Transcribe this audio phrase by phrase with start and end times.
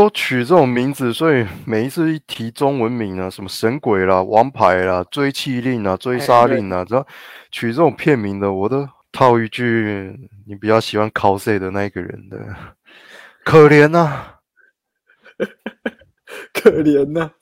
[0.00, 7.06] 都取这种名字，所以每一次一提中文名啊，什么神鬼啦、王牌啦、追气令啊、追杀令啊，只要
[7.50, 12.38] 取这种片名的，我都套一句你比较喜欢 cos 的那一个人的，
[13.44, 14.36] 可怜呐，
[16.54, 17.32] 可怜呐。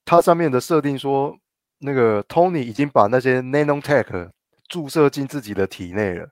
[0.04, 1.36] 它上面的设定说，
[1.78, 4.30] 那个 Tony 已经把那些 nanotech
[4.68, 6.28] 注射进自己的体内了，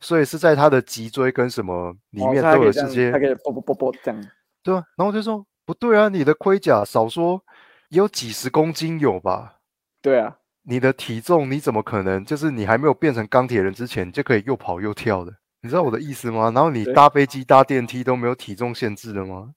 [0.00, 4.24] 所以是在他的脊椎跟什么里面都有这些，他可以啵啵啵啵这样，
[4.62, 7.42] 对啊，然后就说不对啊，你的盔甲少说
[7.88, 9.56] 也有几十公斤有吧？
[10.00, 15.32] 对啊，你的体重你怎么可能就是你还没有变成钢铁人之前就可以又跑又跳的？
[15.60, 16.50] 你知道我的意思吗？
[16.54, 19.54] 然后你搭飞机搭电梯都没有体重限制的吗？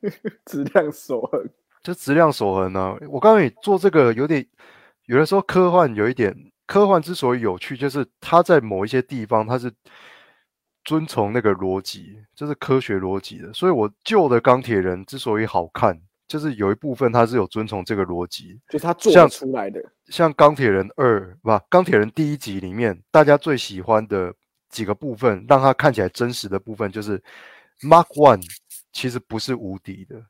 [0.46, 1.48] 质量守恒。
[1.86, 2.96] 就质量守恒呢？
[3.08, 4.44] 我告诉你，做这个有点，
[5.04, 6.34] 有的时候科幻有一点，
[6.66, 9.72] 科幻之所以有趣，就是它在某一些地方它是
[10.82, 13.52] 遵从那个逻辑，就是科学逻辑的。
[13.52, 15.96] 所以我旧的钢铁人之所以好看，
[16.26, 19.80] 就是有一部分它是有遵从这个逻辑，就是它做出来的。
[20.08, 24.34] 像钢铁人二，不，钢铁人第一集里面，大家最喜欢的
[24.70, 27.22] 几个部分，让它看起来真实的部分，就是
[27.82, 28.42] Mark One
[28.92, 30.20] 其实不是无敌的。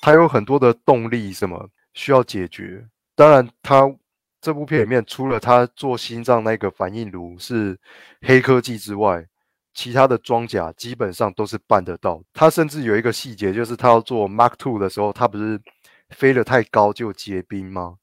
[0.00, 2.86] 它有很多的动力，什么需要解决？
[3.14, 3.94] 当然，它
[4.40, 7.78] 这部片里面除了他做心脏那个反应炉是
[8.22, 9.26] 黑科技之外，
[9.74, 12.22] 其他的装甲基本上都是办得到。
[12.32, 15.60] 他甚至有一个细节，就是他要做 Mark Two 的时候，他不是
[16.08, 17.96] 飞得太高就结冰吗？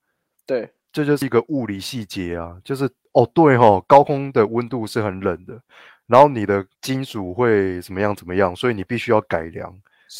[0.45, 5.59] 对，这就是一个物理细节啊，就是哦，对哈，高空的温度是很冷的，
[6.05, 9.75] 然后你的金属会怎么样怎么样，所以你必须要改良。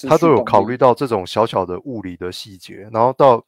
[0.09, 3.43] 他都有考虑到这种小小的物理的细节，然后到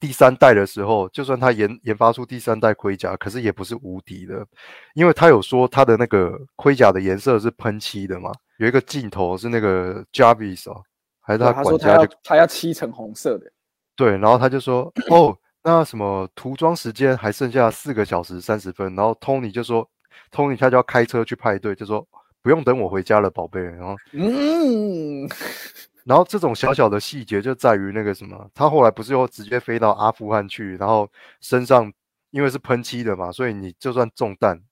[0.00, 4.46] 第三代的时候，就算他研研发出第三代盔甲，可是也不是无敌的，
[4.94, 10.82] 因为他有说他的那个盔甲的颜色是喷漆的嘛，有一个镜头是那个 Jarvis 哦，
[11.20, 13.50] 还是他管家就他要漆成红色的，
[13.94, 19.88] 对，然后他就说哦，那什么涂装时间还剩下四个小时三十分，然后 Tony 就说
[20.30, 22.06] Tony 他就要开车去派对，就说。
[22.46, 23.60] 不用等我回家了，宝贝。
[23.60, 25.28] 然后，嗯，
[26.06, 31.10] 然后这种小小的细节就在于那个什么，他后来不是又直接飞到阿富汗去，然后
[31.40, 31.92] 身上
[32.30, 34.62] 因为是喷漆的嘛，所以你就算中弹，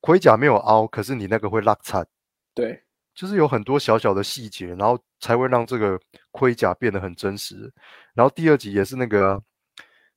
[0.00, 2.06] 盔甲没有凹，可是你那个会拉惨。
[2.54, 2.82] 对，
[3.14, 7.70] 就是有很多小小的细节，然后才会让这个盔甲变得很真实。
[8.14, 9.38] 然后第二集也是那个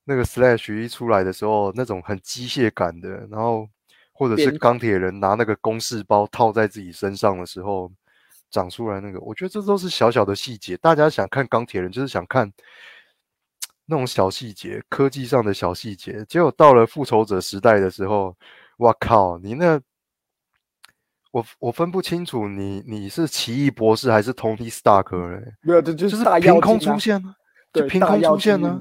[0.04, 3.68] 那个 Slash 一出来的时候，那种很机械感的，然后。
[4.18, 7.88] 或者是钢铁人拿那个公式包套在自己身上的时候
[8.50, 10.76] 长出来那个，我觉得这都是小小的细节。
[10.78, 12.52] 大家想看钢铁人，就是想看
[13.86, 16.24] 那种小细节，科技上的小细节。
[16.28, 18.36] 结果到了复仇者时代的时候，
[18.76, 19.80] 我靠，你那
[21.30, 25.54] 我我分不清楚你你是奇异博士还是 Tony Stark 嘞？
[25.62, 27.32] 没有，这就就是凭空出现呢、
[27.72, 28.76] 就对凭空出现呢、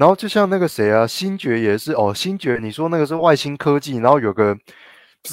[0.00, 4.56] 然后就像那个谁啊，星爵也是哦，星爵你说那个是外星科技，然后有个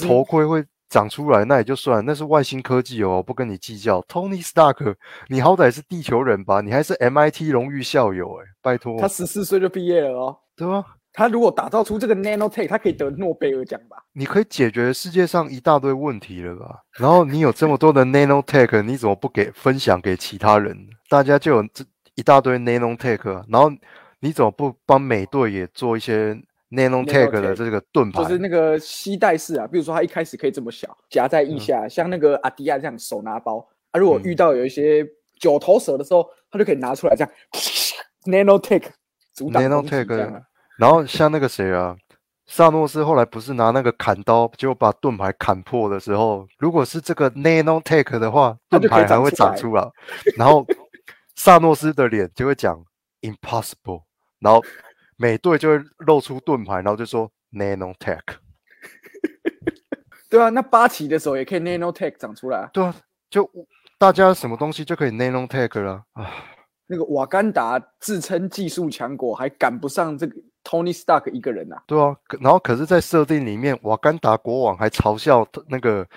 [0.06, 4.02] 头盔会长出来，那也就算，那是外星科技哦，不跟你计较。
[4.10, 4.96] Tony Stark，
[5.30, 10.38] 你好歹是地球人吧，你还是 MIT 荣誉校友哎，拜托他，十四岁就毕业了哦。
[10.58, 10.84] 对吧？
[11.14, 13.96] 他如果打造出这个 nanotech，他可以得诺贝尔奖吧？
[14.12, 16.82] 你可以解决世界上一大堆问题了吧？
[17.00, 20.76] 然后你有这么多的 nanotech，你怎么不给分享给其他人？
[21.08, 21.86] 大家就有这
[22.16, 23.72] 一大堆 nanotech，啊然后
[24.20, 26.34] 你怎么不帮美队也做一些
[26.72, 28.24] nanotech 的 nanotech 这个盾牌？
[28.24, 34.00] 就是那个吸带式啊，比如说他一开始可以这么小，夹在腋下，像那个阿迪亚这样手拿包啊。
[34.00, 35.06] 如果遇到有一些
[35.40, 37.32] 九头蛇的时候，他就可以拿出来这样
[38.26, 38.86] nanotech
[39.34, 40.42] 阻挡攻击 nanotech 这样啊。
[40.78, 41.96] 然后像那个谁啊，
[42.48, 49.92] 萨诺斯后来不是拿那个砍刀，结果把盾牌砍破的时候，如果是这个 nanotech 的话，盾牌还会长出来长出来。
[50.38, 50.66] 然后
[51.36, 52.84] 萨诺斯的脸就会讲
[53.22, 54.04] impossible，
[54.40, 54.64] 然后
[55.18, 58.20] 美队就会露出盾牌，然后就说 nanotech。
[60.30, 62.70] 对啊，那八旗的时候也可以 nanotech 长出来啊。
[62.74, 62.94] 对啊，
[63.30, 63.50] 就
[63.98, 66.32] 大家什么东西就可以 nanotech 了啊。
[66.90, 71.84] 那个瓦干达自称技术强国，还赶不上这个 Tony Stark 一个人啊。
[71.86, 76.08] 对啊，可然后可是，在设定里面，瓦干达国王还嘲笑那个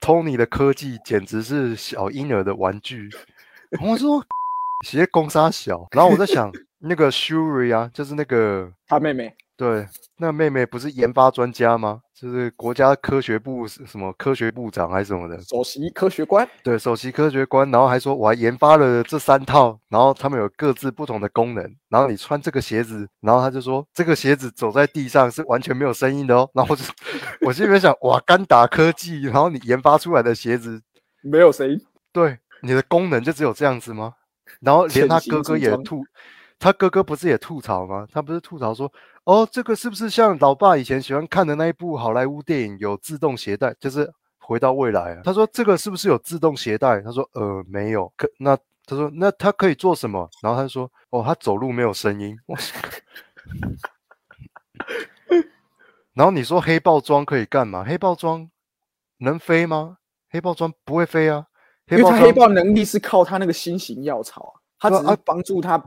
[0.00, 3.08] Tony 的科技简直是小婴儿的玩具。
[3.80, 4.24] 我说，
[4.84, 5.86] 斜攻杀小。
[5.92, 9.88] 然后我在想，那个 Shuri 啊，就是那个他妹妹对，
[10.18, 12.02] 那妹妹不是研发专家吗？
[12.14, 15.40] 就是国家科学部什么科学部长还是什么的？
[15.40, 26.84] 首席科学官，对，首席科学官，然后还说我还研发了这三套，然后他们有各自不同的功能，然后你穿这个鞋子，然后他就说这个鞋子走在地上是完全没有声音的哦，然后我就
[27.46, 30.82] 我心里面想，哇，干打科技，然后你研发出来的鞋子，
[31.22, 31.80] 没有声音，
[32.12, 34.12] 对，你的功能就只有这样子吗？
[34.60, 36.04] 然后连他哥哥也吐，
[36.58, 38.06] 他哥哥不是也吐槽吗？
[38.12, 38.90] 他不是吐槽说，
[39.24, 45.20] 哦，这个是不是像老爸以前喜欢看的那一部好莱坞电影有自动携带，就是回到未来啊？
[45.24, 47.00] 他说这个是不是有自动携带？
[47.02, 48.56] 他说呃没有，可那
[48.86, 50.28] 他说那他可以做什么？
[50.42, 52.36] 然后他就说哦，他走路没有声音。
[56.14, 57.84] 然后你说黑豹装可以干嘛？
[57.84, 58.48] 黑豹装
[59.18, 59.98] 能飞吗？
[60.30, 61.44] 黑豹装不会飞啊。
[61.90, 65.78] 因为他黑豹能力是靠他那个新型药草啊，他只是帮助他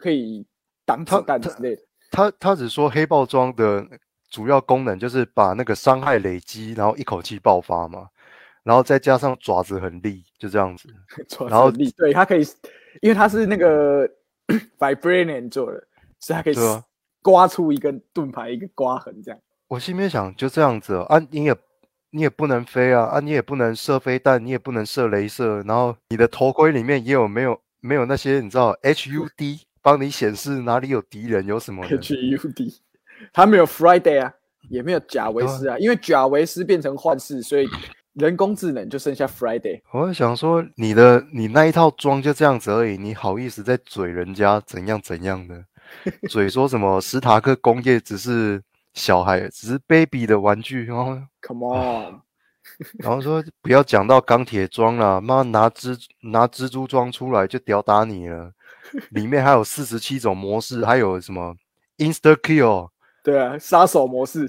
[0.00, 0.46] 可以
[0.84, 1.82] 挡子弹之类的。
[2.10, 3.86] 他他只说黑豹装的
[4.30, 8.08] 主要功能就是把那个伤害累积，然后一口气爆发嘛，
[8.62, 10.88] 然后再加上爪子很利，就这样子。
[11.28, 12.46] 抓然后利，对它可以，
[13.00, 14.08] 因为它是那个
[14.78, 15.86] vibranium 做的，
[16.20, 16.54] 所以它可以
[17.22, 19.40] 刮出一个盾牌，一个刮痕这样。
[19.68, 21.56] 我心里面想，就这样子哦啊，你也
[22.10, 32.74] 你也不能飞啊啊，你也不能射飞弹，你也不能射镭射，然后你的头盔里面也有没有没有那些你知道 HUD 帮你显示哪里有敌人有什么，HUD，
[33.32, 34.32] 他没有 Friday 啊，
[34.68, 37.68] 也没有贾维斯啊，因为贾维斯变成幻视，所以
[38.14, 39.80] 人工智能就剩下 Friday。
[39.92, 45.64] 我在想说，你的你那一套装就这样子而已，你好意思在嘴人家怎样怎样的？
[46.28, 48.60] 嘴说什么 史塔克工业只是
[48.92, 51.16] 小孩，只是 baby 的玩具，然后
[51.46, 52.22] Come on，
[52.98, 58.50] 然后说不要讲到钢铁装了，妈拿蜘拿蜘蛛装出来就屌打你了。
[59.10, 61.54] 里面还有四十七种模式，还有什么
[61.98, 62.90] Insta Kill
[63.22, 64.46] 对啊，杀手模式，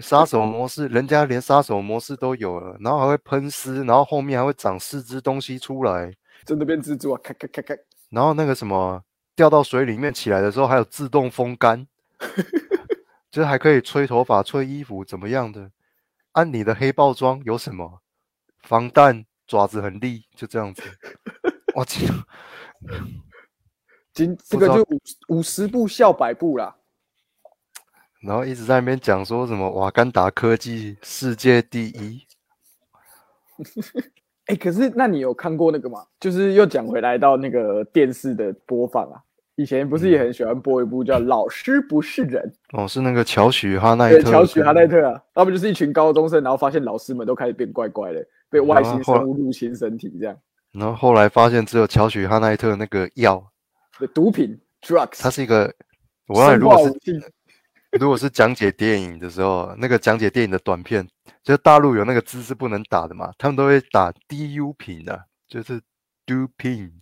[0.00, 6.12] 杀手模式，人家连杀手模式都有了，然后还会喷丝，然后后面还会长四只东西出来。
[6.44, 7.74] 真的变蜘蛛啊，咔咔咔咔，
[8.10, 9.02] 然后那个什么
[9.34, 11.86] 掉到水里面起来的时候，还有自动风干，
[13.30, 15.70] 就是还可以吹头发、吹衣服，怎么样的？
[16.32, 18.02] 按你的黑豹装有什么？
[18.62, 20.82] 防弹，爪子很利，就这样子。
[21.74, 21.98] 我操！
[24.18, 26.74] 今这个就五五十步笑百步啦。
[28.20, 32.20] 然后一直在那边讲说什么瓦干达科技世界第一，
[34.46, 36.04] 哎、可是那你有看过那个吗？
[36.18, 39.22] 就是又讲回来到那个电视的播放啊，
[39.54, 42.52] 以前不是也很喜欢播一部叫《老师不是人？
[42.72, 50.36] 哦，是那个乔许哈》，奈，特，乔许哈奈特啊，他们就是一群高中生，然后发现老师们都开始变怪怪的，被外星生物入侵身体，这样。
[50.72, 53.44] 然后后来发现只有乔许哈奈特那个药，的
[54.06, 55.74] 毒品 drugs，它是一个，
[56.26, 57.32] 我如果是
[57.98, 61.06] 如果是讲解电影的时候，那个讲解电影的短片，
[61.42, 65.80] 就是大陆有那个字是不能打的嘛，他们都会打 DU 品的，就是
[66.26, 66.92] do pin，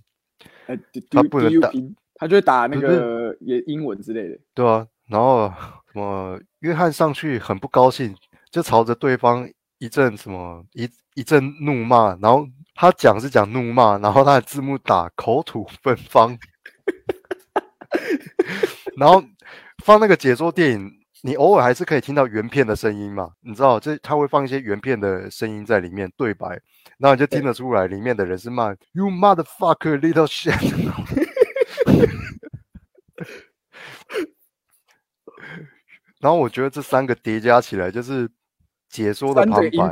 [0.67, 0.76] 呃，
[1.11, 5.53] 他不能打屏，他就会打那个也英文之类的，对啊，然后
[5.93, 8.17] 什么约翰上去很不高兴，
[8.50, 9.49] 就朝着对方
[9.79, 16.38] 一阵什么一一阵怒骂，然后他讲是讲怒骂，然后他的字幕打口吐芬芳，
[18.97, 19.23] 然后
[19.85, 20.90] 放那个解说电影，
[21.23, 26.49] 你偶尔还是可以听到原片的声音嘛，你知道，这他会放一些原片的声音在里面对白，
[26.99, 30.57] 然后你就听得出来里面的人是骂 “You motherfucker little shit”。
[36.19, 38.28] 然后我觉得这三个叠加起来就是
[38.88, 39.90] 解说的旁白，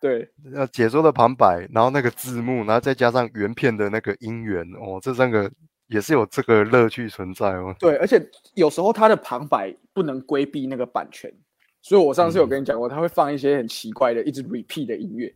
[0.00, 5.50] 对，呃，解说的旁白，然后那个字幕，然后再加上原片的那个音源，哦，这三个
[5.92, 7.74] 也是有这个乐趣存在哦。
[7.78, 11.32] 对，而且有时候它的旁白不能规避那个版权，
[11.80, 15.26] 所以我上次有跟你讲过，他会放一些很奇怪的、一直 repeat 的音乐，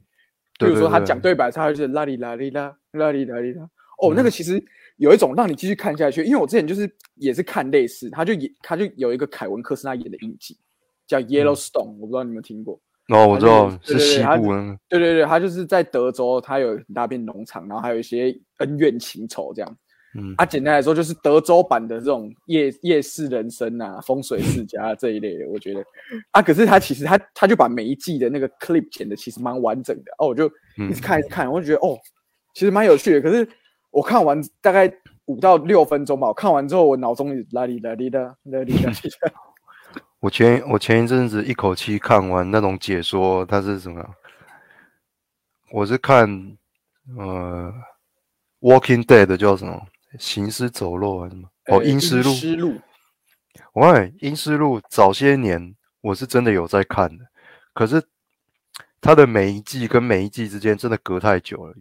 [0.58, 3.68] 比如说他讲对白，他就是啦哩啦哩啦啦哩啦哩啦，
[4.02, 4.64] 哦，那个其实。
[4.98, 10.56] 有一种让你继续看下去，因为我之前就是也是看类似，他就演他就有一个凯文科斯纳演的影集
[11.06, 12.80] 叫 Yellowstone，我不知道你们听过。
[13.10, 14.54] 哦，我知道是西部。
[14.88, 19.76] 对对对，他就是在德州，他有很大片农场，然后还有一些恩怨情仇这样。
[20.16, 25.84] 嗯，啊，简单来说就是德州版的这种夜夜市人生啊，风水世家这一类的，我觉得
[26.30, 30.46] 啊，可是他其实他他就把每一季的那个 clip 剪的其实蛮完整的哦，我就
[30.88, 31.98] 一直看一直看，我就觉得哦，
[32.54, 33.48] 其实蛮有趣的，可是。
[33.92, 34.92] 我看完大概
[35.24, 36.26] 五到六分钟吧。
[36.26, 39.10] 我看完之后，我脑中里啦哩啦哩啦啦哩啦哩。
[40.20, 44.06] 我前我前一阵子一口气看完那种解说，它是什么？
[45.72, 46.28] 我是看
[47.16, 47.72] 呃
[48.60, 49.72] 《Walking Dead》叫什么
[50.18, 51.48] 《行尸走肉》还是什么？
[51.66, 52.30] 哦，《阴尸路》。
[52.34, 52.74] 尸路。
[53.74, 53.84] 喂，
[54.20, 57.24] 《阴尸路》早些年我是真的有在看的，
[57.74, 58.02] 可是
[59.00, 61.74] 它的每一季跟每一季之间真的隔太久了。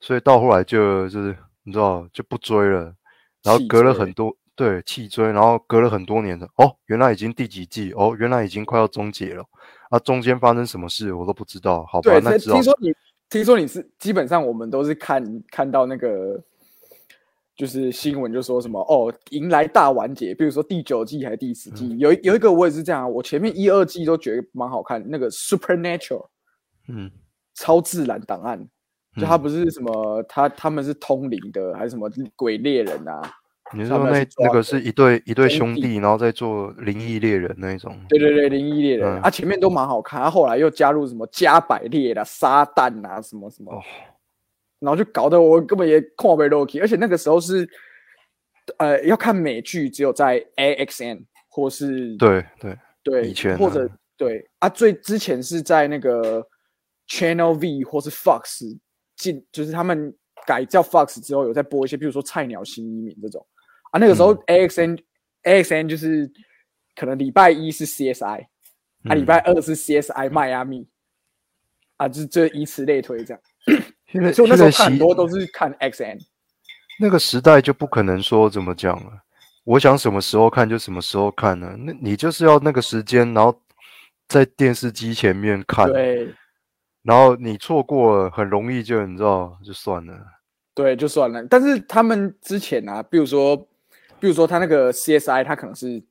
[0.00, 2.94] 所以到后来就就是你知道就不追了，
[3.42, 9.44] 然后隔了很多对弃追，然后隔了很多年的哦，原来已经第几季哦，原来已经快要终结了
[9.90, 12.20] 啊，中间发生什么事我都不知道，好吧？
[12.22, 12.94] 那听说你
[13.28, 16.40] 听说你是基本上我们都是看看到那个
[17.58, 26.28] 就是新闻就说什么哦，迎来大完结，比如说第九季还是第十季，有有一个我也是这样，我前面一二季都觉得蛮好看，那个 Supernatural，
[26.86, 27.10] 嗯，
[27.54, 28.66] 超自然档案。
[29.16, 33.20] 就他不是什么，他他们是通灵的，还是什么鬼猎人啊？
[33.74, 37.98] 你说那那个是一对一对兄弟，然后在做灵异猎人那一种？
[38.08, 43.72] 对对对，灵异猎人啊，前面都蛮好看，他后来又加入什么加百列啦、撒旦啊，什么什么，
[44.80, 47.68] 然后就搞得我根本也看不 loki，而且那个时候是
[48.78, 56.46] 呃要看美剧，只有在 AXN 或是对对对，以前或者对啊，最之前是在那个
[57.08, 58.78] Channel V 或是 Fox。
[59.18, 60.14] 进就是他们
[60.46, 63.44] 改叫 Fox 之后，有在播一些，比如说《菜鸟新移民》这种
[63.90, 63.98] 啊。
[63.98, 64.96] 那个时候 AXN
[65.42, 66.30] AXN 就是
[66.94, 68.46] 可能礼拜一是 CSI，
[69.08, 70.86] 啊，礼拜二是 CSI 迈阿密，
[71.96, 73.42] 啊，就是这以此类推这样。
[74.10, 76.18] 所以那时候很多都是看 XN。
[77.00, 79.12] 那个时代就不可能说怎么讲了，
[79.64, 81.76] 我想什么时候看就什么时候看呢？
[81.78, 83.62] 那你就是要那个时间，然后
[84.26, 85.90] 在电视机前面看。
[85.92, 86.34] 对。
[87.02, 90.12] 然后你错过了，很容易就你知道就算了。
[90.74, 91.42] 对，就算了。
[91.44, 93.56] 但是他们之前啊，比如说，
[94.20, 96.02] 比如说他那个 CSI，他可能是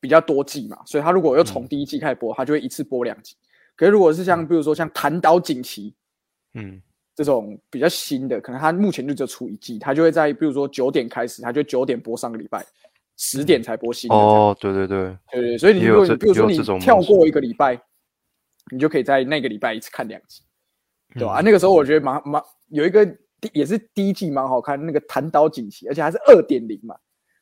[0.00, 3.36] 比较多季嘛，所以他如果又从第一季开始播，他就会一次播两集。
[3.74, 5.90] 可是如果是像比如说像《弹岛锦旗》，
[6.54, 6.82] 嗯，
[7.14, 12.64] 这种比较新的，可能他目前就只有出一季，他就会在比如说九点开始，他就九点播上个礼拜，
[13.16, 14.14] 十点才播新的。
[14.16, 15.58] 哦，对对对，对对。
[15.58, 17.80] 所以你如果比如说你跳过一个礼拜。
[18.70, 20.40] 你就可以在那个礼拜一次看两集，
[21.14, 21.42] 对吧？
[21.44, 23.04] 那个时候我觉得蛮蛮有一个
[23.40, 26.94] 第也是第一季蛮好看，那个弹刀锦旗，而且还是二点零嘛。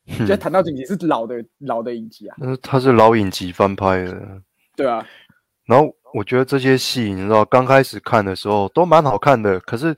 [0.06, 4.42] 觉得弹刀锦旗是老的老的影集啊，那它是老影集翻拍的，
[4.74, 5.06] 对啊。
[5.66, 9.96] 然后我觉得这些戏，你知道，刚开始看的时候都蛮好看的，可是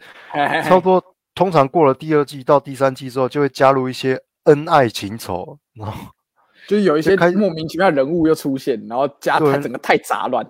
[0.65, 1.03] 差不多
[1.35, 6.11] 通常过了第二季到第三季之后，就会加入一些恩爱情仇，然后
[6.69, 10.47] 就是有一些莫名其妙人物又出现，然后加它整个太杂乱。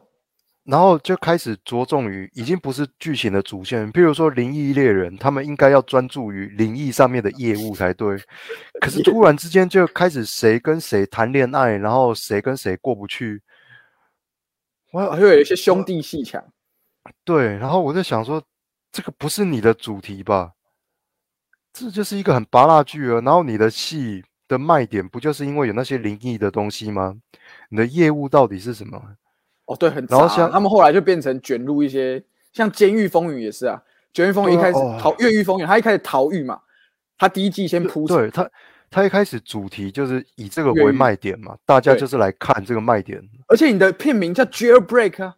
[0.65, 8.17] 然后就开始着重于已经不是剧情的主线，譬如说灵异猎人，他们应该要专注于灵异上面的业务才对。
[8.81, 13.43] 可是突然之间就开始谁跟谁谈恋爱，然后谁跟谁过不去，
[14.93, 16.43] 我还有一些兄弟戏强。
[17.25, 18.41] 对，然后我就想说，
[18.93, 20.53] 这个不是你的主题吧？
[21.73, 23.21] 这就是一个很拔辣剧啊。
[23.25, 27.17] 然后你的戏的卖点不就是因为有那些灵异的东西吗？
[27.71, 29.03] 你的业务到底是什么？
[29.65, 30.07] 哦，对，很。
[30.11, 32.23] 然后像他们后来就变成卷入一些，
[32.53, 33.83] 像《监狱风云》也是啊，
[34.13, 36.61] 《监狱风云》一开始逃《越狱风云》，他一开始逃狱嘛，
[37.17, 38.49] 他第一季先铺，对他，
[38.93, 45.37] 他一开始主题就是以这个为卖点嘛，大家就是来看这个卖点，而且你的片名叫 Jailbreak 啊，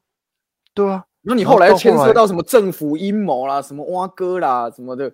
[0.74, 5.10] 对啊，然后你后后来又牵涉到什么政府阴谋啦，什么挖哥啦什么的，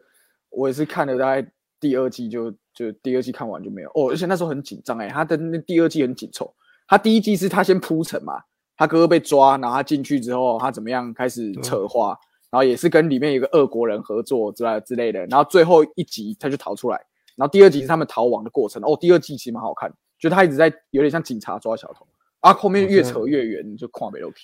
[0.49, 1.47] 我也是看了大概
[1.78, 3.90] 第二季就就第二季看完就没有。
[3.90, 6.52] 哦，而且那时候很紧张哎，他的那第二季很紧凑，
[6.88, 8.40] 他第一季是他先铺陈嘛，
[8.76, 12.18] 他哥哥被抓，然后他进去之后他怎么样开始对策划，
[12.50, 17.00] 然后也是跟里面有一个俄国人合作之类之类的，然后最后一集他就逃出来，
[17.40, 22.06] 然后第二集是他们逃亡的过程哦，第二季其实蛮好看，就他一直在有点像警察抓小偷
[22.40, 24.42] 啊，后面越扯越远，就跨北楼皮。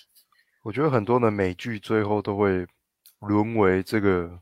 [0.63, 2.65] 我觉得很多的美剧最后都会
[3.19, 4.39] 沦为这个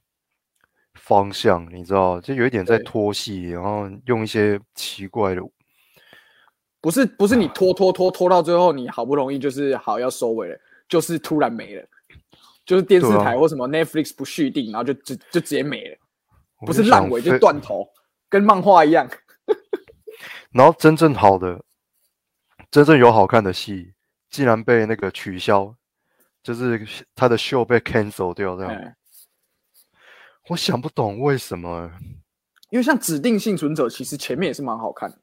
[0.93, 5.41] 方向，你知道，就有一点在对拖戏，然后用一些奇怪的，
[6.79, 10.57] 不是不是你拖拖拖拖到最后，你好不容易就是好要收尾了，
[10.88, 11.85] 就是突然没了，
[12.65, 15.97] 就是电视台或什么 Netflix 不续订，然后就就就直接没了，
[16.65, 17.88] 不是想烂尾就断头，
[18.36, 19.10] 跟漫画一样。
[20.51, 21.63] 然后真正好的、
[22.70, 23.94] 真正有好看的戏，
[24.30, 25.74] 竟然被那个取消，
[26.44, 28.94] 就是他的秀被 cancel 掉，这样，哎，
[30.50, 31.89] 我想不懂为什么。
[32.72, 35.18] 因为像指定幸存者，其实前面也是蛮好看的。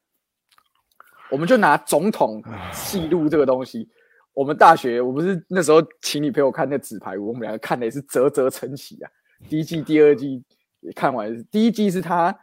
[1.31, 2.43] 我们就拿总统
[2.73, 3.87] 戏路这个东西，
[4.33, 9.11] 我们大学我不是那时候请你陪我看那纸牌屋，我们两个看的也是啧啧称奇啊。
[9.51, 10.43] 第一季、第二季
[10.81, 12.35] 也看完，第一季是他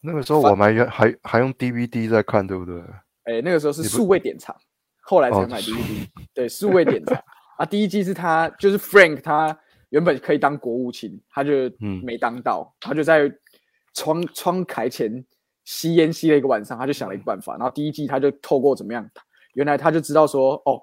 [0.00, 2.80] 那个时候我们还原还还用 DVD 在看，对不对？
[3.24, 4.56] 哎、那个时候是数位典藏，
[5.02, 6.08] 后来才哦买 DVD。
[6.32, 7.20] 对，数位典藏
[7.58, 9.58] 啊，第一季是他就是 Frank，他
[9.90, 13.30] 原本可以当国务卿，他就嗯没当到，他就在
[13.94, 15.24] 窗窗台前
[15.64, 17.56] 吸烟吸了一个晚上，他就想了一个办法。
[17.56, 19.06] 然后第一季他就透过怎么样，
[19.54, 20.80] 原来他就知道说，哦，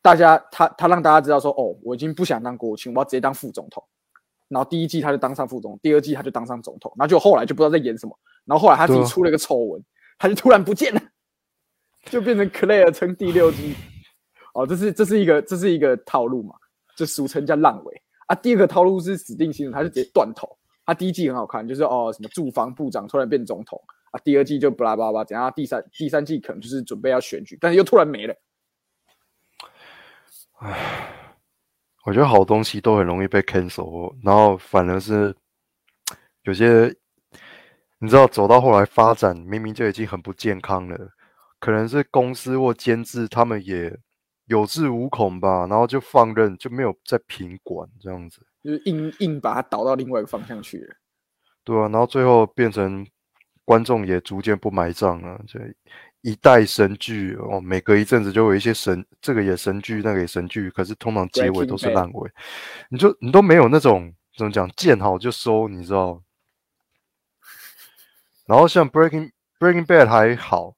[0.00, 3.84] 大家他他让大家知道说，哦，我已经不想当国务卿，我要直接当副总统。
[4.48, 8.18] 然后第一季他就当上副总，第二季他就当上总统，然后就后来就不知道在演什么。
[8.44, 9.84] 然后后来他自己出了一个丑闻，
[10.18, 11.00] 他就突然不见了。
[12.10, 13.74] 就变成 Claire 称第六季。
[14.52, 16.54] 哦，这是这是一个这是一个套路嘛，
[16.94, 18.34] 这俗称叫烂尾啊。
[18.34, 20.46] 第二个套路是指定性，他就直接断头。
[20.84, 25.50] 他第一季很好看，就是哦什么住房部长突然变总统啊，第二季就巴拉巴拉，怎样？
[25.56, 28.36] 第三第三季可能就是准备要选举，但是又突然没了。
[30.58, 31.10] 唉
[32.04, 35.34] 我觉得好东西都很容易被 cancel，然后反而是
[36.42, 36.94] 有些
[38.04, 41.08] 你知道走到后来发展，明明就已经很不健康了，
[41.58, 43.98] 可能是公司或监制他们也
[44.44, 50.94] 有恃无恐吧，然后就放任，就没有再品管这样子，就是硬硬把它导到另外一个方向去了。
[51.64, 53.06] 对啊，然后最后变成
[53.64, 55.58] 观众也逐渐不买账了，就
[56.20, 62.30] 一代神剧哦，每隔一阵子就有一些神，这个也神剧，那个也神剧，可是通常结尾都是烂尾，
[62.90, 66.22] 你就你都没有那种怎么讲，见好就收，你知道？
[68.46, 70.74] 然后像 Breaking Breaking Bad 还好，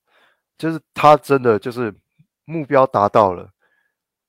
[0.57, 1.93] 就是他真的就是
[2.45, 3.51] 目标达到了，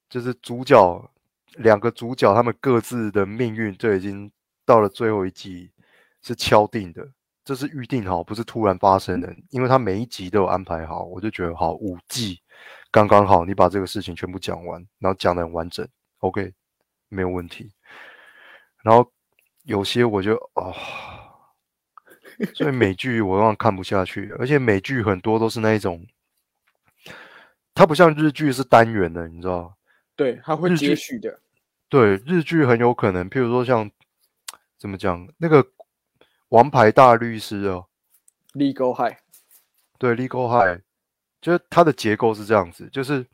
[0.10, 1.12] 就是主角
[1.58, 4.32] 两个主角他们各自的命运就已经
[4.65, 5.71] 到了最后一季
[6.23, 7.08] 是敲定的，
[7.45, 12.41] 这是预定好，不是突然发生的，因为他每一集都有安排好，我就觉得好五季
[12.89, 15.88] 刚刚好，你把这个事情全部讲完，然后讲的很完整
[16.19, 16.52] ，OK，
[17.10, 17.71] 没有问题。
[18.82, 19.12] 然后
[19.63, 20.73] 有些我就啊。
[22.54, 26.06] 所以美剧我往往看不下去，而且美剧很多都是那一种，
[27.73, 29.76] 它不像日剧是单元的，你知道？
[30.15, 31.39] 对，它会接续的。
[31.89, 33.89] 对，日剧很有可能，譬如说像
[34.78, 35.63] 怎么讲，那个
[36.50, 37.88] 《王牌大律师》哦
[38.54, 39.17] ，Legal High，
[39.97, 40.80] 对，《Legal High》，
[41.41, 43.26] 就是它的结构是这样子，就是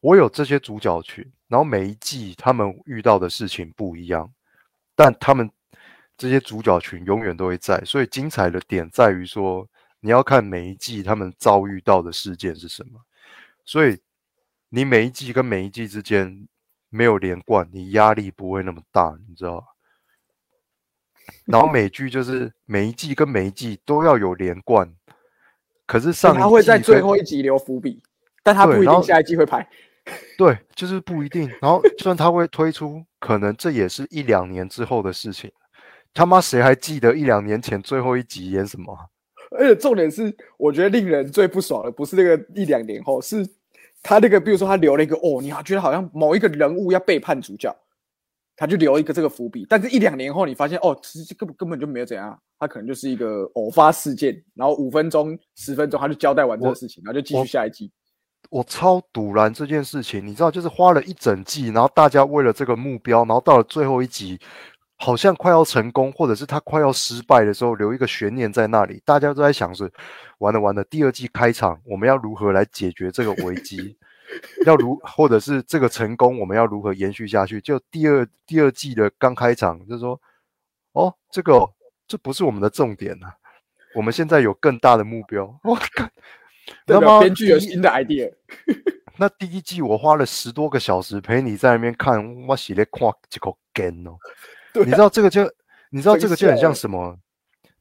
[0.00, 4.32] 我有这些主角群，然后每一季他们遇到的事情不一样，
[4.96, 5.50] 但他们
[6.20, 9.66] 这些主角群永远都会在，所以精彩的点在于说，
[10.00, 13.00] 你要看每一季他们遭遇到的事件是什么，
[13.64, 13.98] 所以
[14.68, 16.46] 你每一季跟每一季之间
[16.90, 19.62] 没有连贯，你压力不会那么大，你知道吗？
[21.46, 24.94] 然后美剧就是每一季跟每一季都要有连贯，
[25.86, 28.02] 可是上他会在一季跟最后一集留伏笔，
[28.42, 29.66] 但他不一定下一季会拍。
[30.36, 31.48] 对，就是不一定。
[31.62, 35.50] 然后就算他会推出，可能这也是一两年之后的事情。
[36.12, 39.06] 他妈谁还记得一两年前最后一集演什么啊？
[39.58, 43.44] 而且重点是，我觉得令人最不爽的不是那个一两年后，是
[44.02, 47.74] 他那个，比如说他留了一个哦，你好觉得好像某一个人物要背叛主角，
[48.56, 49.66] 他就留一个这个伏笔。
[49.68, 57.90] 但是，一两年后你发现哦，其实根本根本就没有怎样，他可能就是一个偶发事件，然后五分钟、十分钟他就交代完这个事情，然后就继续下一集。
[58.50, 64.38] 我超堵然这件事情，你知道，就是花了一整季，然后大家为了这个目标，然后到了最后一集，
[65.00, 69.90] 好像快要成功，或者是他快要失败的时候，留一个悬念在那里，大家都在想是
[70.38, 73.96] 完了完了，第二季开场我们要如何来解决这个危机？
[74.64, 77.60] 要如或者是这个成功，我们要如何延续下去？
[77.62, 80.20] 就第二第二季的刚开场，就是说，
[80.92, 81.66] 哦，这个
[82.06, 83.32] 这不是我们的重点呐，
[83.94, 85.46] 我们现在有更大的目标。
[85.64, 86.08] 我靠，
[86.86, 88.30] 那么编剧有新的 idea。
[89.18, 94.16] 那第一季我花了十多个小时陪你在那边看，我写的看这个 game 哦。
[94.84, 95.42] 你知道这个就，
[95.90, 97.18] 你知道这个就很像什么？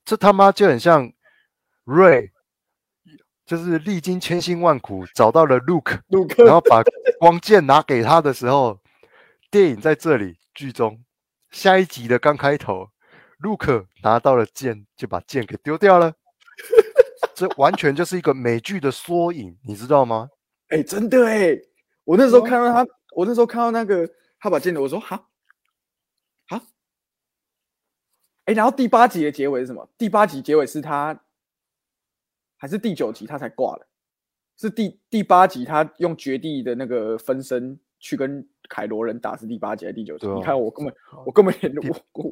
[0.06, 1.12] 这他妈就很像
[1.86, 2.32] Ray，
[3.46, 6.00] 就是历经千辛万苦找到了 Luke，
[6.44, 6.82] 然后把
[7.20, 8.80] 光剑拿给他的时候，
[9.52, 11.04] 电影在这里剧中
[11.52, 12.90] 下一集的刚开头
[13.44, 16.14] ，Luke 拿到了剑就把剑给丢掉了，
[17.36, 20.28] 这完全就是一个美剧的缩影，你知道吗？
[20.70, 21.56] 哎，真的哎，
[22.04, 22.84] 我那时候看到他，
[23.16, 25.24] 我那时候看到那个他把剑的，我说哈。
[28.50, 29.88] 哎，然后第八集的结尾是什么？
[29.96, 31.16] 第八集结尾是他，
[32.58, 33.86] 还是第九集他才挂了？
[34.58, 40.26] 是第第八集他用绝地的那个分身去跟凯罗人打，是第八集还是第九集？
[40.30, 40.92] 你看我根本
[41.28, 41.54] 我根本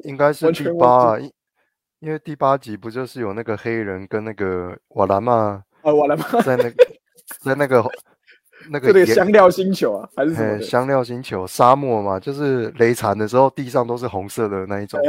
[0.02, 1.16] 应该是第八，
[2.00, 5.62] 因为第八集不就是有那个黑人跟那个瓦兰嘛？
[5.82, 6.74] 啊，瓦兰嘛，在那个
[7.44, 7.88] 在那个
[8.70, 10.60] 那个香料星球啊，还是什么？
[10.60, 15.00] 香料星球沙漠嘛，就是雷残的时候地上都是红色的那一种。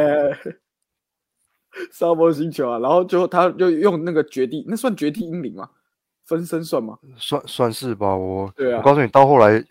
[1.92, 5.70] 沙漠星球啊，然后就他就用那个绝地，那算绝地英灵吗？
[6.26, 6.98] 分身算吗？
[7.18, 8.16] 算算是吧。
[8.16, 9.64] 我对啊，我告诉你，到后来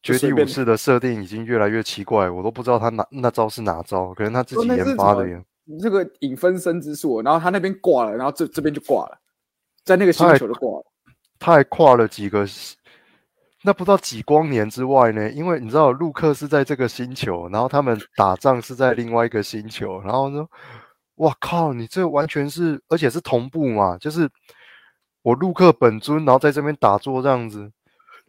[0.00, 5.42] 绝地武士的设定已经越来越奇怪，我都不知道他哪那招是哪招，可能他自己研发的呀。
[5.82, 9.18] 这个引分身之术，然后他那边挂了，然后这这边就挂了，
[9.84, 10.84] 在那个星球就挂了。
[11.40, 12.46] 他还跨了几个，
[13.64, 15.28] 那不知道几光年之外呢？
[15.30, 20.46] 因为你知道，陆克是在这个星球，然后他们打仗是在另外一个星球，然后呢？
[21.18, 21.72] 哇靠！
[21.72, 23.96] 你这完全是，而且是同步嘛？
[23.98, 24.28] 就是
[25.22, 27.70] 我陆克本尊，然后在这边打坐这样子，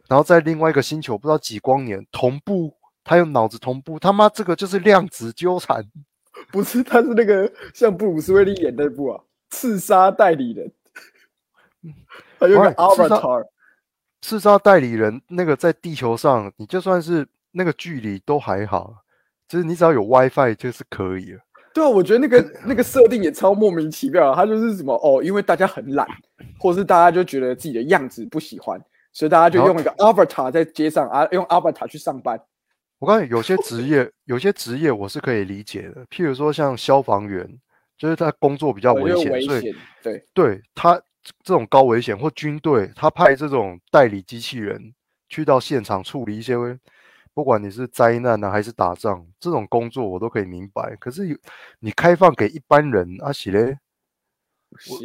[0.08, 2.74] 然后在另外一个星球，不知道几光年同步，
[3.04, 3.98] 他用脑子同步。
[3.98, 5.84] 他妈这个就是量子纠缠，
[6.52, 6.82] 不是？
[6.82, 10.72] 他是那个像布鲁斯威利演那部啊，刺杀代理人。
[12.38, 13.46] 他有个 Avatar，
[14.20, 18.94] 刺杀代理人那个在地球上，你就算是那个距离都还好，
[19.48, 21.40] 就是你只要有 WiFi 就是可以了。
[21.72, 24.34] 对啊，我觉得那个那个设定也超莫名其妙。
[24.34, 26.06] 他就是什么哦，因为大家很懒，
[26.58, 28.80] 或是大家就觉得自己的样子不喜欢，
[29.12, 32.40] 所以大家就用一个 avatar 在街上啊，用 avatar 去上班。
[32.98, 36.04] 我告诉你，有些职业，有些职业我是可以理解的。
[36.06, 37.48] 譬如说像消防员，
[37.96, 41.00] 就是他工作比较危险，所以对对他
[41.44, 44.92] 这种高危险或军队，他派这种代理机器人
[45.28, 46.56] 去到现场处理一些。
[47.40, 50.94] 不管你是灾难呢，还是打仗，这种工作我都可以明白。
[50.96, 51.38] 可是有
[51.78, 53.78] 你开放给一般人，阿喜嘞，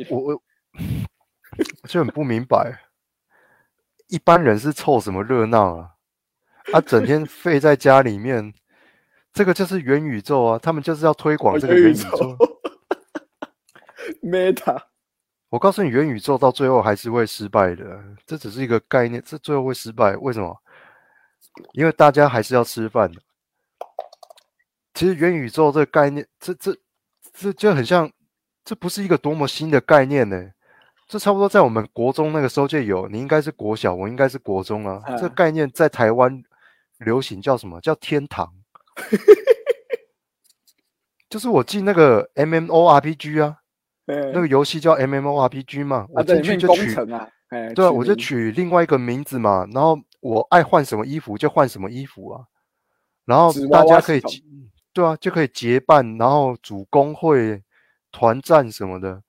[0.10, 0.42] 我我
[1.82, 2.78] 我就很不明白，
[4.10, 5.92] 一般人是凑什么热闹啊？
[6.74, 8.54] 啊，整天废在家里面，
[9.32, 10.60] 这个就是元宇宙啊！
[10.60, 12.38] 他们就是要推广这个元宇宙。
[14.22, 14.82] Meta，
[15.48, 18.04] 我告诉你，元宇宙到最后还是会失败的。
[18.26, 20.62] 这只是一个概念，这最后会失败，为什么？
[21.74, 23.22] 因为大家还是要吃饭的。
[24.94, 26.76] 其实元宇宙这个概念，这这
[27.34, 28.10] 这就很像，
[28.64, 30.52] 这不是一个多么新的概念呢？
[31.08, 33.08] 这差不多在我们国中那个时候就有。
[33.10, 35.02] 你应该是国小，我应该是国中啊。
[35.18, 36.42] 这概念在台湾
[37.00, 37.82] 流行叫什么？
[37.82, 38.50] 叫天堂。
[41.30, 43.58] 就是我进那个 M M O R P G 啊，
[44.06, 46.96] 那个游戏叫 M M O R P G 嘛，我进去就取，
[47.76, 50.00] 对啊，我就取另外一个名字嘛，然后。
[50.26, 52.48] 我爱换什么衣服就换什么衣服啊，
[53.26, 54.22] 然后大家可以，
[54.92, 57.62] 对啊，就可以结伴，然后组工会、
[58.12, 59.22] 团战什么的，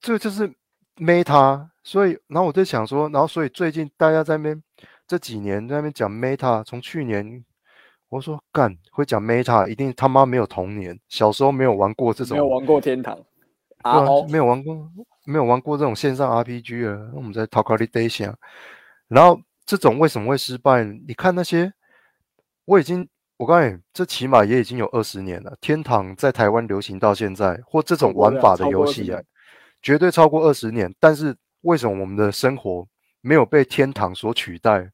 [0.00, 0.52] 这就是
[0.96, 1.68] Meta。
[1.84, 4.60] 所以，然后我在想说，然后所以最近大家在那边
[5.06, 7.44] 这几年在那边讲 Meta，从去年
[8.08, 13.16] 我说干会讲 Meta，一定他妈没有童年，小时候没有玩过这种，没有玩过天堂，
[13.82, 14.90] 啊，没有玩过，
[15.24, 17.12] 没有玩过这种线上 RPG 啊。
[17.14, 18.36] 我们在 Talk a l Day 想，
[19.06, 19.40] 然后。
[19.66, 20.84] 这种为什么会失败？
[20.84, 21.72] 你看那些，
[22.64, 25.56] 我已经，我告诉你，这起码也已经有二十年了。
[25.60, 29.20] 天堂在台湾流行到现在，或这种玩法的游戏啊，
[29.82, 30.94] 绝对超过二十年。
[31.00, 32.86] 但是为什么我们的生活
[33.20, 34.90] 没有被天堂所取代？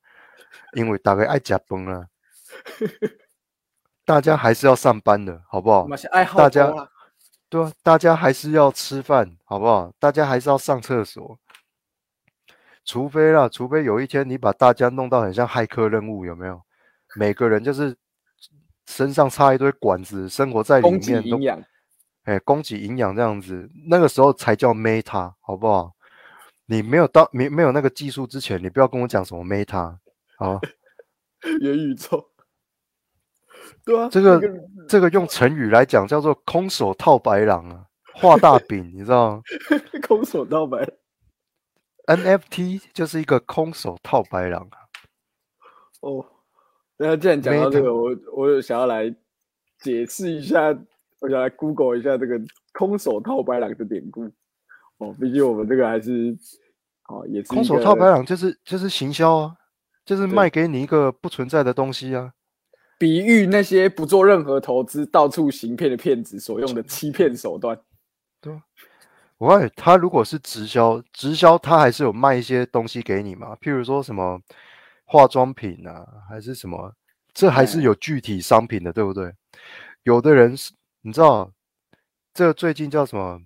[0.74, 2.06] 因为大概爱加崩了，
[4.06, 5.86] 大家还是要上班的，好不好？
[6.34, 6.72] 大家
[7.48, 9.92] 对啊，大家还是要吃饭，好不好？
[9.98, 11.38] 大家还是要上厕所。
[12.84, 16.60] 除非啦，除非有一天你把大家弄到很像骇客任务，有没有？
[17.16, 17.96] 每个人就是
[18.86, 21.62] 身上插一堆管子，生活在里面都营养，
[22.24, 25.92] 哎，供给营养这样子，那个时候才叫 Meta，好不好？
[26.66, 29.96] 你没有到没没有那个技术之前，你不要跟我讲什么 Meta，
[30.38, 30.60] 好，
[31.60, 32.28] 元宇宙。
[33.84, 39.42] 对啊，这个那这个用成语来讲叫做空手套白狼啊，画大饼，你知道吗
[40.06, 40.78] 空手套白，
[42.06, 44.78] ？NFT 就是一个空手套白狼啊，
[46.00, 46.24] 哦，
[46.96, 49.14] 那既然讲到这个，我我有想要来
[49.78, 50.76] 解释一下，
[51.20, 52.40] 我想来 Google 一下这个
[52.72, 54.24] 空手套白狼的典故。
[54.98, 56.36] 哦，毕竟我们这个还是
[57.08, 59.56] 哦，也是空手套白狼就是就是行销啊，
[60.04, 62.32] 就是对卖给你一个不存在的东西啊。
[62.98, 67.80] 比喻那些不做任何投资、到处行骗的骗子所用的欺骗手段。
[69.42, 74.40] 我告诉你，他如果是直销，直销他还是有卖一些东西给你嘛，譬如说什么
[75.04, 76.94] 化妆品啊，还是什么，
[77.34, 79.34] 这还是哎有具体商品的，对不对？
[80.04, 81.50] 有的人是，你知道，
[82.32, 83.40] 这个最近叫什么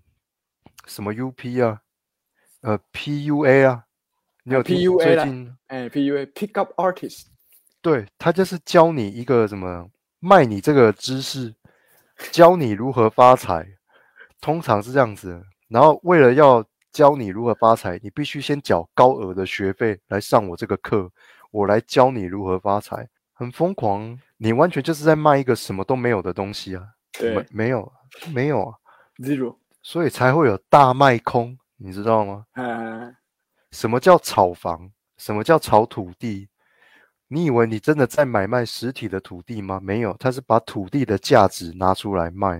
[0.86, 1.80] 什么 UP 啊，
[2.60, 3.84] 呃 PUA 啊，
[4.42, 7.28] 你有听 PUA 啦最近哎，PUA Pick Up Artist，
[7.80, 9.88] 对他就是教你一个什么
[10.20, 11.54] 卖你这个知识，
[12.32, 13.66] 教你如何发财，
[14.42, 15.42] 通常是这样子的。
[15.68, 21.10] 然后为了要教你如何发财，你必须先缴高额的学费来上我这个课，
[21.50, 24.18] 我来教你如何发财，很疯狂。
[24.36, 27.92] 你完全就是在卖一个什么都没有的东西啊，对没没有
[28.32, 28.74] 没有啊
[29.18, 32.46] ，，Zero，所以才会有大卖空，你知道吗？
[32.54, 33.16] 嗯，
[33.70, 34.90] 什么叫炒房？
[35.16, 36.48] 什么叫炒土地？
[37.28, 39.80] 你以为你真的在买卖实体的土地吗？
[39.82, 42.58] 没有，他是把土地的价值拿出来卖。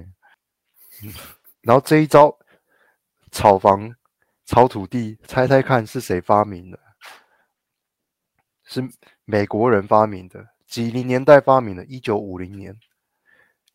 [1.03, 1.13] 嗯
[1.63, 2.37] 然后这一招
[3.37, 3.95] 炒房、
[4.47, 6.79] 炒土地，猜猜看是谁发明的？
[8.65, 8.83] 是
[9.27, 12.75] 美国人发明的，几零年代发明的，一九五零年。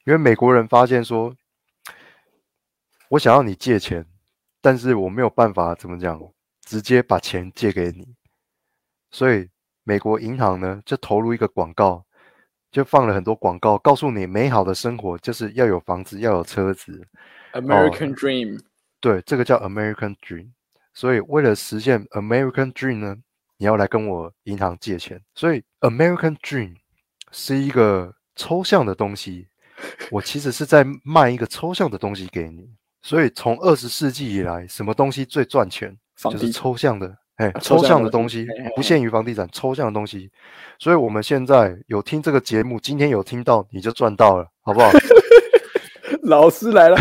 [0.04, 1.36] 因为美国人发现说，
[3.10, 4.04] 我想要你借钱，
[4.62, 6.20] 但是我没有办法怎么讲，
[6.62, 8.16] 直接把钱借给你，
[9.12, 9.48] 所以
[9.84, 12.04] 美国银行呢就投入一个广告，
[12.72, 17.08] 就放了很多广告，告诉你美好的生活就是要有房子，要有车子
[17.54, 18.60] ，American Dream，
[19.02, 20.52] 对，这个叫 American Dream。
[20.94, 23.18] 所以为了实现 American Dream 呢，
[23.58, 25.22] 你要来跟我银行借钱。
[25.36, 26.76] 所以 American Dream
[27.32, 29.48] 是一个抽象的东西，
[30.12, 32.70] 我其实是在卖一个抽象的东西给你。
[33.02, 35.98] 所以从二十世纪以来，什么东西最赚钱？
[36.16, 40.30] 就是抽象的，哎，抽抽象的东西不限于房地产，抽象的东西。
[40.78, 44.92] 所以我们现在有听这个节目，今天有听到你就赚到了，好不好？
[46.22, 46.98] 老师来了，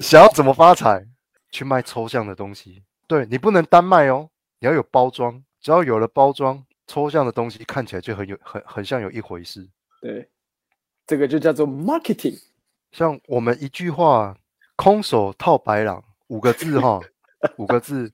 [0.00, 1.06] 想要怎么发财，
[1.50, 2.82] 去卖抽象的东西。
[3.06, 5.42] 对你不能单卖哦，你要有包装。
[5.60, 9.68] 只要有了包装，抽象的东西看起来就很有很很像有一回事。
[10.00, 10.28] 对，
[11.06, 12.36] 这个就叫做 marketing。
[12.90, 14.36] 像我们一句话
[14.74, 17.00] “空手套白狼”五个字哈，
[17.58, 18.12] 五个字，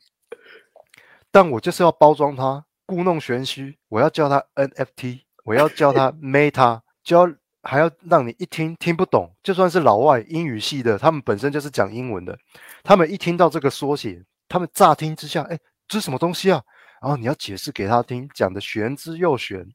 [1.31, 3.79] 但我就是要包装它，故弄玄虚。
[3.89, 7.35] 我要叫它 NFT，我要叫它 Meta，就要
[7.69, 9.31] 还要让你一听听不懂。
[9.43, 12.39] 就算是老外英语系的，他们本身就是讲英文的，
[12.83, 16.65] 他们一听到这个缩写，他们乍听之下，哎，这是什么东西啊？
[17.03, 19.71] 然后你要解释给他听，讲的玄之又玄。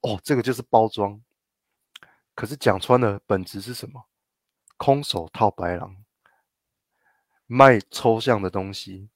[0.00, 1.20] 哦，这个就是包装。
[2.34, 4.02] 可是讲穿了，本质是什么？
[4.78, 5.94] 空手套白狼，
[7.46, 9.10] 卖抽象的东西，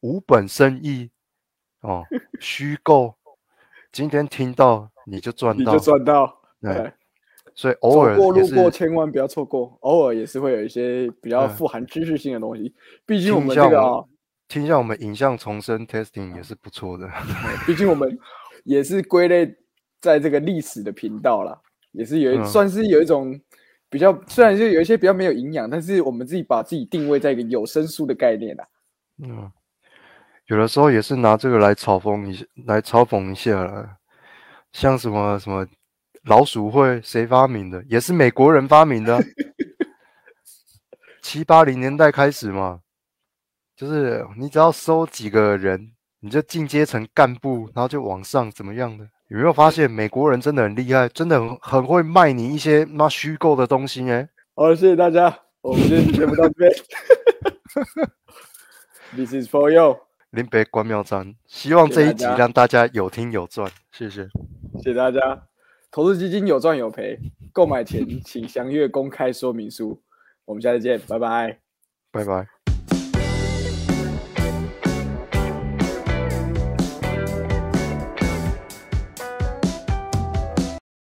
[0.00, 1.10] 无本生意，
[1.82, 2.06] 哦，
[2.40, 3.14] 虚构。
[3.92, 6.38] 今天听到你就赚到你就，赚到。
[6.62, 6.92] 对对，
[7.54, 12.74] 所以偶尔也过路过是千万不要错过，偶尔也是会有一些比较嗯富含知识性的东西。
[13.04, 14.04] 毕竟我们这个、啊，
[14.48, 17.08] 听一下我们影像重生 testing 也是不错的。
[17.66, 18.18] 毕竟我们
[18.64, 19.54] 也是归类
[20.00, 21.58] 在这个历史的频道啦，
[21.92, 23.38] 也是有一、嗯算是有一种
[23.88, 28.66] 比较，虽然就有一些比较没有营养，但是我们自己把自己定位在一个有声书的概念啦。
[29.22, 29.52] 嗯，
[30.46, 33.98] 有的时候也是拿这个来嘲讽一下，来嘲讽一下啦。
[34.72, 35.66] 像什么什么
[36.24, 37.82] 老鼠会谁发明的？
[37.88, 39.22] 也是美国人发明的啊、
[41.20, 42.80] 七八零年代开始嘛，
[43.76, 49.08] 就是你只要收几个人，你就进阶成干部，然后就往上怎么样的？
[49.28, 54.28] 有没有发现美国人真的很厉害，真的很很会卖你一些妈虚构的东西呢？
[54.54, 56.70] 好了，谢谢大家，我们今天节目到这边。
[59.16, 59.98] This is for you，
[60.30, 64.28] 林北关庙站，希望这一集让大家有听有赚，谢谢。
[64.82, 65.51] 谢谢大家。
[65.92, 67.18] 投资基金有赚有赔，
[67.52, 70.02] 购买前请详阅公开说明书。
[70.46, 71.60] 我们下次见，拜拜。
[72.10, 72.51] 拜拜。